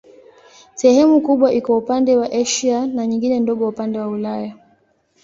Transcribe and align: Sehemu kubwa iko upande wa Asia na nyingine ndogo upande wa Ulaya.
Sehemu 0.75 1.15
kubwa 1.25 1.47
iko 1.59 1.71
upande 1.81 2.11
wa 2.19 2.27
Asia 2.41 2.87
na 2.87 3.07
nyingine 3.07 3.39
ndogo 3.39 3.67
upande 3.67 3.99
wa 3.99 4.07
Ulaya. 4.07 4.53